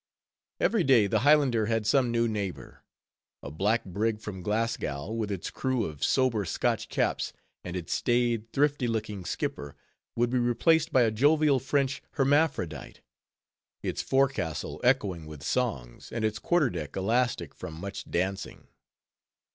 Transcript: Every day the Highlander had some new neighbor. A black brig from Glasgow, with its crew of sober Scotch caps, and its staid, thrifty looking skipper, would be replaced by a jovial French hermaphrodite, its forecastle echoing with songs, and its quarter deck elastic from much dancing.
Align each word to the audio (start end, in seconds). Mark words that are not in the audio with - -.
Every 0.59 0.83
day 0.83 1.05
the 1.05 1.19
Highlander 1.19 1.67
had 1.67 1.85
some 1.85 2.09
new 2.11 2.27
neighbor. 2.27 2.81
A 3.43 3.51
black 3.51 3.85
brig 3.85 4.19
from 4.19 4.41
Glasgow, 4.41 5.11
with 5.11 5.29
its 5.31 5.51
crew 5.51 5.85
of 5.85 6.03
sober 6.03 6.43
Scotch 6.43 6.89
caps, 6.89 7.33
and 7.63 7.75
its 7.75 7.93
staid, 7.93 8.51
thrifty 8.51 8.87
looking 8.87 9.25
skipper, 9.25 9.75
would 10.15 10.31
be 10.31 10.39
replaced 10.39 10.91
by 10.91 11.03
a 11.03 11.11
jovial 11.11 11.59
French 11.59 12.01
hermaphrodite, 12.13 13.01
its 13.83 14.01
forecastle 14.01 14.81
echoing 14.83 15.27
with 15.27 15.43
songs, 15.43 16.11
and 16.11 16.25
its 16.25 16.39
quarter 16.39 16.71
deck 16.71 16.95
elastic 16.95 17.53
from 17.53 17.75
much 17.75 18.09
dancing. 18.09 18.69